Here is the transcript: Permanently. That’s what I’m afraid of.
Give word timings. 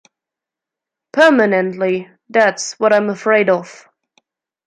Permanently. 1.13 2.09
That’s 2.27 2.73
what 2.79 2.91
I’m 2.91 3.11
afraid 3.11 3.51
of. 3.51 3.87